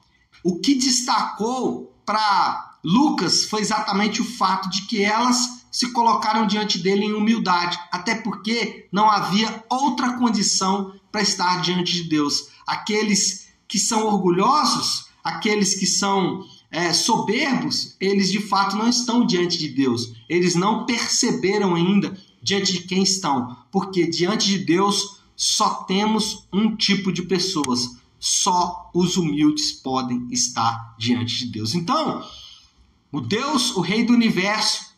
o 0.43 0.59
que 0.59 0.73
destacou 0.73 1.93
para 2.05 2.72
Lucas 2.83 3.45
foi 3.45 3.61
exatamente 3.61 4.21
o 4.21 4.25
fato 4.25 4.69
de 4.69 4.83
que 4.83 5.03
elas 5.03 5.63
se 5.71 5.91
colocaram 5.91 6.45
diante 6.45 6.77
dele 6.77 7.05
em 7.05 7.13
humildade, 7.13 7.79
até 7.91 8.13
porque 8.13 8.87
não 8.91 9.09
havia 9.09 9.63
outra 9.69 10.13
condição 10.13 10.93
para 11.11 11.21
estar 11.21 11.61
diante 11.61 11.93
de 11.93 12.03
Deus. 12.03 12.49
Aqueles 12.67 13.47
que 13.67 13.79
são 13.79 14.05
orgulhosos, 14.05 15.05
aqueles 15.23 15.73
que 15.73 15.87
são 15.87 16.45
é, 16.69 16.93
soberbos, 16.93 17.95
eles 17.99 18.31
de 18.31 18.39
fato 18.39 18.75
não 18.75 18.87
estão 18.87 19.25
diante 19.25 19.57
de 19.57 19.69
Deus. 19.69 20.13
Eles 20.29 20.53
não 20.53 20.85
perceberam 20.85 21.75
ainda 21.75 22.15
diante 22.41 22.73
de 22.73 22.81
quem 22.81 23.01
estão, 23.01 23.55
porque 23.71 24.05
diante 24.05 24.47
de 24.47 24.59
Deus 24.59 25.21
só 25.35 25.85
temos 25.85 26.47
um 26.51 26.75
tipo 26.75 27.11
de 27.11 27.23
pessoas. 27.23 27.97
Só 28.19 28.91
os 28.93 29.17
humildes 29.17 29.71
podem 29.71 30.27
estar 30.31 30.95
diante 30.97 31.39
de 31.39 31.47
Deus. 31.47 31.73
Então, 31.73 32.23
o 33.13 33.21
Deus, 33.21 33.75
o 33.75 33.81
Rei 33.81 34.03
do 34.03 34.11
universo, 34.11 34.91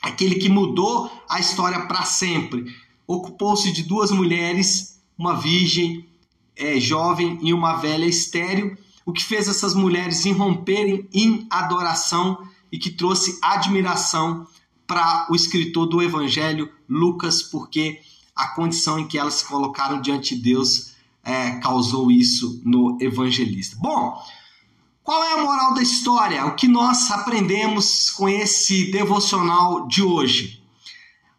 aquele 0.00 0.36
que 0.36 0.48
mudou 0.48 1.12
a 1.28 1.38
história 1.38 1.86
para 1.86 2.04
sempre, 2.04 2.74
ocupou-se 3.06 3.70
de 3.70 3.82
duas 3.82 4.10
mulheres, 4.10 4.98
uma 5.18 5.34
virgem 5.34 6.08
é, 6.56 6.80
jovem 6.80 7.38
e 7.42 7.52
uma 7.52 7.74
velha 7.74 8.06
estéril, 8.06 8.78
o 9.04 9.12
que 9.12 9.22
fez 9.22 9.46
essas 9.46 9.74
mulheres 9.74 10.24
irromperem 10.24 11.06
em 11.12 11.46
adoração 11.50 12.48
e 12.72 12.78
que 12.78 12.90
trouxe 12.90 13.38
admiração 13.42 14.46
para 14.86 15.26
o 15.30 15.34
escritor 15.36 15.86
do 15.86 16.00
Evangelho, 16.00 16.72
Lucas, 16.88 17.42
porque 17.42 18.00
a 18.34 18.48
condição 18.48 18.98
em 18.98 19.06
que 19.06 19.18
elas 19.18 19.34
se 19.34 19.44
colocaram 19.44 20.00
diante 20.00 20.34
de 20.34 20.42
Deus 20.42 20.92
é, 21.22 21.50
causou 21.60 22.10
isso 22.10 22.62
no 22.64 22.96
evangelista. 23.02 23.76
Bom, 23.78 24.18
qual 25.10 25.24
é 25.24 25.32
a 25.32 25.42
moral 25.42 25.74
da 25.74 25.82
história? 25.82 26.46
O 26.46 26.54
que 26.54 26.68
nós 26.68 27.10
aprendemos 27.10 28.10
com 28.10 28.28
esse 28.28 28.92
devocional 28.92 29.88
de 29.88 30.04
hoje? 30.04 30.62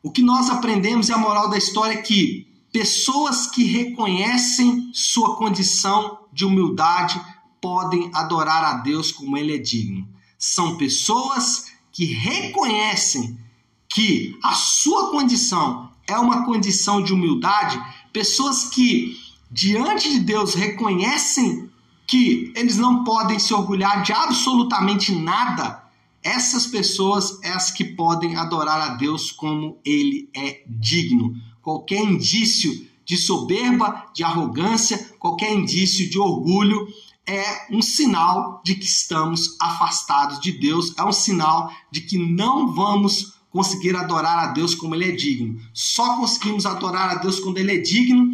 O 0.03 0.11
que 0.11 0.21
nós 0.21 0.49
aprendemos 0.49 1.09
é 1.09 1.13
a 1.13 1.17
moral 1.17 1.49
da 1.49 1.57
história 1.57 1.93
é 1.93 2.01
que 2.01 2.45
pessoas 2.69 3.47
que 3.47 3.63
reconhecem 3.63 4.91
sua 4.93 5.37
condição 5.37 6.19
de 6.33 6.43
humildade 6.43 7.21
podem 7.61 8.11
adorar 8.13 8.61
a 8.61 8.73
Deus 8.79 9.09
como 9.09 9.37
ele 9.37 9.55
é 9.55 9.57
digno. 9.57 10.05
São 10.37 10.75
pessoas 10.75 11.67
que 11.93 12.03
reconhecem 12.03 13.39
que 13.87 14.37
a 14.43 14.51
sua 14.51 15.11
condição 15.11 15.89
é 16.05 16.17
uma 16.17 16.43
condição 16.43 17.01
de 17.01 17.13
humildade, 17.13 17.81
pessoas 18.11 18.65
que 18.65 19.17
diante 19.49 20.09
de 20.09 20.19
Deus 20.19 20.55
reconhecem 20.55 21.71
que 22.11 22.51
eles 22.57 22.75
não 22.75 23.05
podem 23.05 23.39
se 23.39 23.53
orgulhar 23.53 24.03
de 24.03 24.11
absolutamente 24.11 25.13
nada, 25.13 25.81
essas 26.21 26.67
pessoas 26.67 27.41
é 27.41 27.51
as 27.51 27.71
que 27.71 27.85
podem 27.85 28.35
adorar 28.35 28.81
a 28.81 28.95
Deus 28.95 29.31
como 29.31 29.79
ele 29.85 30.29
é 30.35 30.61
digno. 30.67 31.33
qualquer 31.61 32.03
indício 32.03 32.85
de 33.05 33.15
soberba, 33.15 34.07
de 34.13 34.25
arrogância, 34.25 34.97
qualquer 35.19 35.53
indício 35.53 36.09
de 36.09 36.19
orgulho 36.19 36.85
é 37.25 37.67
um 37.71 37.81
sinal 37.81 38.61
de 38.65 38.75
que 38.75 38.85
estamos 38.85 39.55
afastados 39.57 40.41
de 40.41 40.51
Deus, 40.51 40.93
é 40.97 41.05
um 41.05 41.13
sinal 41.13 41.71
de 41.89 42.01
que 42.01 42.17
não 42.17 42.73
vamos 42.73 43.35
conseguir 43.49 43.95
adorar 43.95 44.37
a 44.37 44.47
Deus 44.47 44.75
como 44.75 44.95
ele 44.95 45.05
é 45.05 45.11
digno. 45.11 45.61
Só 45.73 46.17
conseguimos 46.17 46.65
adorar 46.65 47.09
a 47.09 47.15
Deus 47.15 47.39
quando 47.39 47.57
ele 47.57 47.73
é 47.73 47.77
digno, 47.77 48.29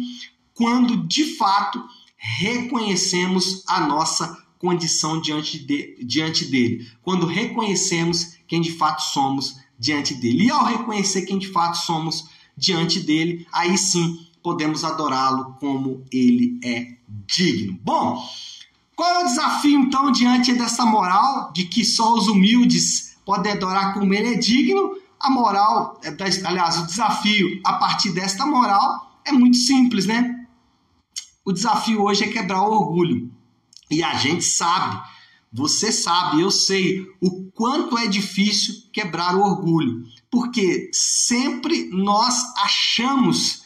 quando 0.52 0.96
de 1.06 1.36
fato 1.36 1.80
reconhecemos 2.18 3.62
a 3.66 3.80
nossa 3.86 4.36
condição 4.58 5.20
diante, 5.20 5.58
de, 5.58 5.96
diante 6.04 6.44
dele, 6.44 6.90
quando 7.02 7.26
reconhecemos 7.26 8.36
quem 8.46 8.60
de 8.60 8.72
fato 8.72 9.00
somos 9.02 9.56
diante 9.78 10.14
dele. 10.14 10.46
E 10.46 10.50
ao 10.50 10.64
reconhecer 10.64 11.22
quem 11.22 11.38
de 11.38 11.48
fato 11.48 11.76
somos 11.78 12.28
diante 12.56 12.98
dele, 13.00 13.46
aí 13.52 13.78
sim 13.78 14.26
podemos 14.42 14.84
adorá-lo 14.84 15.56
como 15.60 16.04
ele 16.12 16.58
é 16.64 16.96
digno. 17.26 17.78
Bom, 17.82 18.20
qual 18.96 19.20
é 19.20 19.24
o 19.24 19.28
desafio 19.28 19.78
então 19.78 20.10
diante 20.10 20.52
dessa 20.54 20.84
moral 20.84 21.52
de 21.52 21.64
que 21.64 21.84
só 21.84 22.14
os 22.14 22.26
humildes 22.26 23.16
podem 23.24 23.52
adorar 23.52 23.94
como 23.94 24.12
ele 24.12 24.34
é 24.34 24.38
digno? 24.38 24.96
A 25.20 25.30
moral, 25.30 26.00
é, 26.02 26.16
aliás, 26.44 26.78
o 26.78 26.86
desafio 26.86 27.60
a 27.64 27.74
partir 27.74 28.10
desta 28.10 28.46
moral 28.46 29.20
é 29.24 29.32
muito 29.32 29.56
simples, 29.56 30.06
né? 30.06 30.37
O 31.48 31.52
desafio 31.54 32.02
hoje 32.02 32.24
é 32.24 32.28
quebrar 32.28 32.60
o 32.60 32.72
orgulho. 32.72 33.32
E 33.90 34.02
a 34.02 34.12
gente 34.16 34.44
sabe, 34.44 35.00
você 35.50 35.90
sabe, 35.90 36.42
eu 36.42 36.50
sei 36.50 37.06
o 37.22 37.50
quanto 37.52 37.96
é 37.96 38.06
difícil 38.06 38.82
quebrar 38.92 39.34
o 39.34 39.40
orgulho, 39.40 40.04
porque 40.30 40.90
sempre 40.92 41.88
nós 41.90 42.52
achamos 42.58 43.64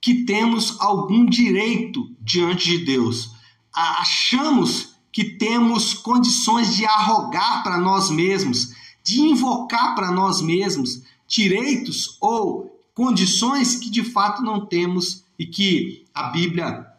que 0.00 0.24
temos 0.24 0.80
algum 0.80 1.24
direito 1.24 2.10
diante 2.20 2.68
de 2.68 2.78
Deus. 2.78 3.30
Achamos 3.72 4.96
que 5.12 5.22
temos 5.22 5.94
condições 5.94 6.74
de 6.74 6.84
arrogar 6.84 7.62
para 7.62 7.78
nós 7.78 8.10
mesmos, 8.10 8.74
de 9.04 9.20
invocar 9.20 9.94
para 9.94 10.10
nós 10.10 10.42
mesmos 10.42 11.04
direitos 11.28 12.18
ou 12.20 12.76
condições 12.92 13.76
que 13.76 13.88
de 13.88 14.02
fato 14.02 14.42
não 14.42 14.66
temos 14.66 15.22
e 15.38 15.46
que 15.46 16.04
a 16.12 16.24
Bíblia 16.24 16.89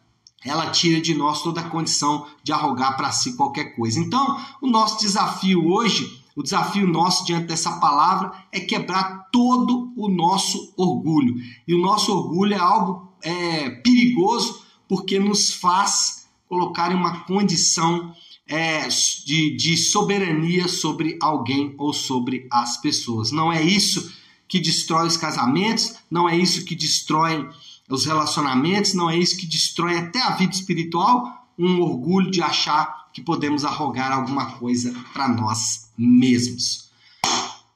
ela 0.43 0.69
tira 0.71 0.99
de 0.99 1.13
nós 1.13 1.41
toda 1.41 1.61
a 1.61 1.69
condição 1.69 2.25
de 2.43 2.51
arrogar 2.51 2.97
para 2.97 3.11
si 3.11 3.35
qualquer 3.35 3.75
coisa. 3.75 3.99
Então, 3.99 4.39
o 4.61 4.67
nosso 4.67 4.99
desafio 4.99 5.67
hoje, 5.67 6.23
o 6.35 6.41
desafio 6.41 6.87
nosso 6.87 7.25
diante 7.25 7.47
dessa 7.47 7.79
palavra 7.79 8.31
é 8.51 8.59
quebrar 8.59 9.29
todo 9.31 9.93
o 9.95 10.09
nosso 10.09 10.73
orgulho. 10.75 11.35
E 11.67 11.73
o 11.73 11.81
nosso 11.81 12.11
orgulho 12.11 12.53
é 12.53 12.59
algo 12.59 13.11
é, 13.21 13.69
perigoso 13.69 14.61
porque 14.87 15.19
nos 15.19 15.53
faz 15.53 16.27
colocar 16.49 16.91
em 16.91 16.95
uma 16.95 17.21
condição 17.21 18.13
é, 18.47 18.87
de, 19.25 19.55
de 19.55 19.77
soberania 19.77 20.67
sobre 20.67 21.17
alguém 21.21 21.73
ou 21.77 21.93
sobre 21.93 22.47
as 22.51 22.77
pessoas. 22.81 23.31
Não 23.31 23.51
é 23.51 23.63
isso 23.63 24.11
que 24.47 24.59
destrói 24.59 25.07
os 25.07 25.15
casamentos, 25.15 25.95
não 26.09 26.27
é 26.27 26.35
isso 26.35 26.65
que 26.65 26.75
destrói 26.75 27.47
os 27.91 28.05
relacionamentos, 28.05 28.93
não 28.93 29.09
é 29.09 29.17
isso 29.17 29.37
que 29.37 29.45
destrói 29.45 29.97
até 29.97 30.21
a 30.21 30.31
vida 30.31 30.53
espiritual, 30.53 31.47
um 31.57 31.81
orgulho 31.81 32.31
de 32.31 32.41
achar 32.41 33.09
que 33.13 33.21
podemos 33.21 33.65
arrogar 33.65 34.11
alguma 34.11 34.51
coisa 34.53 34.93
para 35.13 35.27
nós 35.27 35.91
mesmos. 35.97 36.89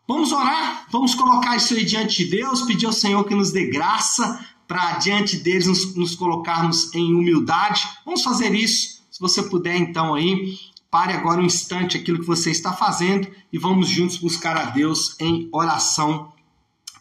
Vamos 0.08 0.32
orar, 0.32 0.88
vamos 0.92 1.16
colocar 1.16 1.56
isso 1.56 1.74
aí 1.74 1.84
diante 1.84 2.24
de 2.24 2.32
Deus, 2.32 2.62
pedir 2.62 2.86
ao 2.86 2.94
Senhor 2.94 3.24
que 3.26 3.36
nos 3.36 3.52
dê 3.52 3.68
graça 3.68 4.40
para 4.68 4.94
diante 4.94 5.38
deles 5.38 5.68
nos, 5.68 5.96
nos 5.96 6.16
colocarmos 6.16 6.94
em 6.94 7.14
humildade. 7.14 7.88
Vamos 8.06 8.24
fazer 8.24 8.54
isso. 8.54 9.04
Se 9.12 9.20
você 9.20 9.44
puder, 9.44 9.78
então, 9.78 10.14
aí, 10.14 10.58
Pare 10.96 11.12
agora 11.12 11.42
um 11.42 11.46
instante 11.46 11.98
aquilo 11.98 12.20
que 12.20 12.26
você 12.26 12.52
está 12.52 12.72
fazendo 12.72 13.28
e 13.52 13.58
vamos 13.58 13.90
juntos 13.90 14.16
buscar 14.16 14.56
a 14.56 14.64
Deus 14.68 15.20
em 15.20 15.50
oração 15.52 16.32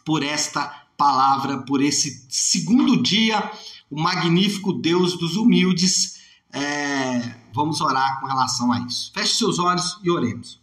por 0.03 0.21
esta 0.21 0.84
palavra, 0.97 1.59
por 1.59 1.81
esse 1.81 2.25
segundo 2.29 3.01
dia, 3.01 3.51
o 3.89 3.99
magnífico 4.01 4.73
Deus 4.73 5.17
dos 5.17 5.35
humildes. 5.35 6.15
É, 6.51 7.37
vamos 7.53 7.81
orar 7.81 8.19
com 8.19 8.27
relação 8.27 8.71
a 8.71 8.79
isso. 8.81 9.11
Feche 9.13 9.35
seus 9.35 9.59
olhos 9.59 9.99
e 10.03 10.09
oremos. 10.09 10.59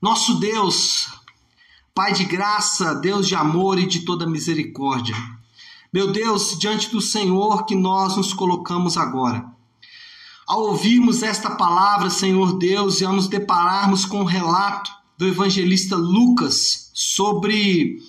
Nosso 0.00 0.40
Deus, 0.40 1.08
Pai 1.94 2.12
de 2.12 2.24
graça, 2.24 2.94
Deus 2.94 3.28
de 3.28 3.34
amor 3.34 3.78
e 3.78 3.86
de 3.86 4.00
toda 4.04 4.26
misericórdia. 4.26 5.14
Meu 5.92 6.12
Deus, 6.12 6.56
diante 6.58 6.88
do 6.90 7.00
Senhor 7.00 7.66
que 7.66 7.74
nós 7.74 8.16
nos 8.16 8.32
colocamos 8.32 8.96
agora 8.96 9.50
ao 10.50 10.62
ouvirmos 10.62 11.22
esta 11.22 11.48
palavra, 11.48 12.10
Senhor 12.10 12.58
Deus, 12.58 13.00
e 13.00 13.04
ao 13.04 13.12
nos 13.12 13.28
depararmos 13.28 14.04
com 14.04 14.22
o 14.22 14.24
relato 14.24 14.90
do 15.16 15.28
evangelista 15.28 15.94
Lucas 15.94 16.90
sobre 16.92 18.02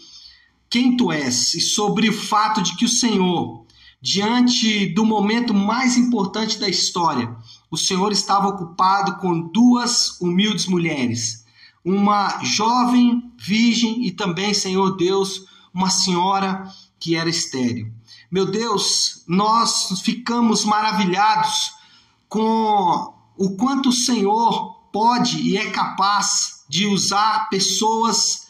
quem 0.71 0.95
tu 0.95 1.11
és 1.11 1.53
e 1.53 1.59
sobre 1.59 2.09
o 2.09 2.13
fato 2.13 2.61
de 2.61 2.77
que 2.77 2.85
o 2.85 2.89
Senhor, 2.89 3.65
diante 4.01 4.87
do 4.87 5.05
momento 5.05 5.53
mais 5.53 5.97
importante 5.97 6.57
da 6.57 6.69
história, 6.69 7.35
o 7.69 7.77
Senhor 7.77 8.11
estava 8.13 8.47
ocupado 8.47 9.17
com 9.17 9.49
duas 9.49 10.19
humildes 10.21 10.67
mulheres, 10.67 11.45
uma 11.83 12.41
jovem 12.41 13.31
virgem 13.37 14.05
e 14.05 14.11
também, 14.11 14.53
Senhor 14.53 14.95
Deus, 14.95 15.45
uma 15.73 15.89
senhora 15.89 16.65
que 16.97 17.17
era 17.17 17.29
estéril. 17.29 17.91
Meu 18.31 18.45
Deus, 18.45 19.23
nós 19.27 19.99
ficamos 20.01 20.63
maravilhados 20.63 21.73
com 22.29 23.13
o 23.35 23.57
quanto 23.57 23.89
o 23.89 23.93
Senhor 23.93 24.75
pode 24.93 25.37
e 25.41 25.57
é 25.57 25.69
capaz 25.69 26.63
de 26.69 26.85
usar 26.85 27.49
pessoas, 27.49 28.47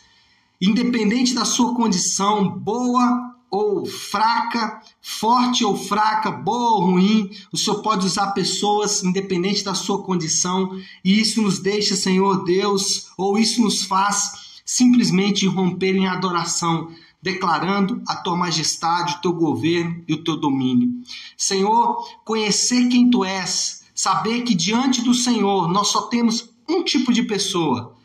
independente 0.61 1.33
da 1.33 1.43
sua 1.43 1.73
condição, 1.75 2.47
boa 2.47 3.31
ou 3.49 3.85
fraca, 3.85 4.81
forte 5.01 5.65
ou 5.65 5.75
fraca, 5.75 6.31
boa 6.31 6.75
ou 6.75 6.91
ruim, 6.91 7.29
o 7.51 7.57
Senhor 7.57 7.81
pode 7.81 8.05
usar 8.05 8.31
pessoas 8.31 9.03
independente 9.03 9.63
da 9.63 9.73
sua 9.73 10.01
condição, 10.01 10.79
e 11.03 11.19
isso 11.19 11.41
nos 11.41 11.59
deixa, 11.59 11.95
Senhor 11.97 12.45
Deus, 12.45 13.09
ou 13.17 13.37
isso 13.37 13.61
nos 13.61 13.83
faz 13.83 14.61
simplesmente 14.63 15.45
romper 15.45 15.95
em 15.97 16.07
adoração, 16.07 16.89
declarando 17.21 18.01
a 18.07 18.15
tua 18.15 18.37
majestade, 18.37 19.15
o 19.15 19.21
teu 19.21 19.33
governo 19.33 20.01
e 20.07 20.13
o 20.13 20.23
teu 20.23 20.37
domínio. 20.37 20.89
Senhor, 21.35 22.07
conhecer 22.23 22.87
quem 22.87 23.09
tu 23.09 23.25
és, 23.25 23.83
saber 23.93 24.43
que 24.43 24.55
diante 24.55 25.01
do 25.01 25.13
Senhor 25.13 25.67
nós 25.67 25.89
só 25.89 26.03
temos 26.03 26.49
um 26.69 26.83
tipo 26.83 27.11
de 27.11 27.23
pessoa, 27.23 27.95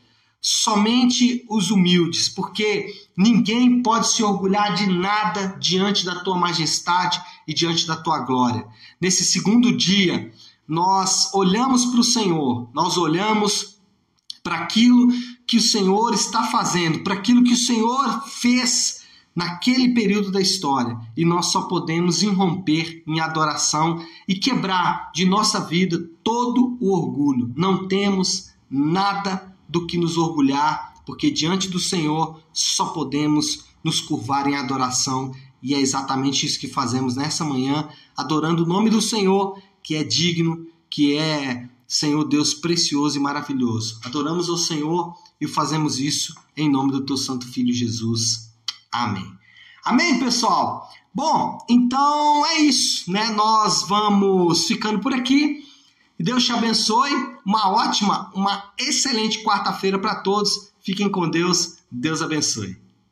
somente 0.48 1.44
os 1.48 1.72
humildes, 1.72 2.28
porque 2.28 2.94
ninguém 3.16 3.82
pode 3.82 4.12
se 4.12 4.22
orgulhar 4.22 4.76
de 4.76 4.86
nada 4.86 5.56
diante 5.58 6.04
da 6.04 6.20
tua 6.20 6.38
majestade 6.38 7.20
e 7.48 7.52
diante 7.52 7.84
da 7.84 7.96
tua 7.96 8.20
glória. 8.20 8.64
Nesse 9.00 9.24
segundo 9.24 9.76
dia, 9.76 10.32
nós 10.68 11.34
olhamos 11.34 11.86
para 11.86 11.98
o 11.98 12.04
Senhor, 12.04 12.70
nós 12.72 12.96
olhamos 12.96 13.80
para 14.40 14.58
aquilo 14.58 15.08
que 15.48 15.56
o 15.56 15.60
Senhor 15.60 16.14
está 16.14 16.44
fazendo, 16.44 17.02
para 17.02 17.14
aquilo 17.14 17.42
que 17.42 17.54
o 17.54 17.56
Senhor 17.56 18.22
fez 18.28 19.00
naquele 19.34 19.94
período 19.94 20.30
da 20.30 20.40
história 20.40 20.96
e 21.16 21.24
nós 21.24 21.46
só 21.46 21.62
podemos 21.62 22.22
irromper 22.22 23.02
em 23.04 23.18
adoração 23.18 24.00
e 24.28 24.36
quebrar 24.36 25.10
de 25.12 25.26
nossa 25.26 25.58
vida 25.58 26.08
todo 26.22 26.78
o 26.80 26.92
orgulho. 26.92 27.52
Não 27.56 27.88
temos 27.88 28.52
nada 28.70 29.55
do 29.76 29.86
que 29.86 29.98
nos 29.98 30.16
orgulhar, 30.16 30.94
porque 31.04 31.30
diante 31.30 31.68
do 31.68 31.78
Senhor 31.78 32.40
só 32.50 32.86
podemos 32.86 33.66
nos 33.84 34.00
curvar 34.00 34.48
em 34.48 34.56
adoração 34.56 35.34
e 35.62 35.74
é 35.74 35.80
exatamente 35.80 36.46
isso 36.46 36.58
que 36.58 36.66
fazemos 36.66 37.14
nessa 37.14 37.44
manhã, 37.44 37.88
adorando 38.16 38.64
o 38.64 38.66
nome 38.66 38.88
do 38.88 39.02
Senhor, 39.02 39.60
que 39.82 39.94
é 39.94 40.02
digno, 40.02 40.66
que 40.88 41.16
é 41.16 41.68
Senhor 41.86 42.24
Deus 42.24 42.54
precioso 42.54 43.18
e 43.18 43.20
maravilhoso. 43.20 44.00
Adoramos 44.02 44.48
ao 44.48 44.56
Senhor 44.56 45.14
e 45.38 45.46
fazemos 45.46 46.00
isso 46.00 46.34
em 46.56 46.70
nome 46.70 46.90
do 46.90 47.04
teu 47.04 47.16
santo 47.16 47.46
filho 47.46 47.74
Jesus. 47.74 48.50
Amém. 48.90 49.30
Amém, 49.84 50.18
pessoal? 50.18 50.88
Bom, 51.14 51.58
então 51.68 52.46
é 52.46 52.60
isso, 52.60 53.10
né? 53.12 53.30
Nós 53.30 53.82
vamos 53.86 54.66
ficando 54.66 55.00
por 55.00 55.12
aqui. 55.12 55.65
Deus 56.18 56.44
te 56.44 56.52
abençoe. 56.52 57.10
Uma 57.44 57.70
ótima, 57.70 58.30
uma 58.34 58.72
excelente 58.78 59.42
quarta-feira 59.44 59.98
para 59.98 60.16
todos. 60.16 60.72
Fiquem 60.80 61.10
com 61.10 61.28
Deus. 61.28 61.78
Deus 61.90 62.22
abençoe. 62.22 62.85